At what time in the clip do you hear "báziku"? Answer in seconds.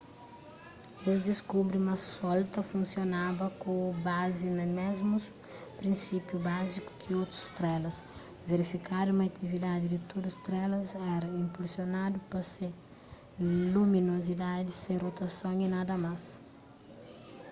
6.49-6.91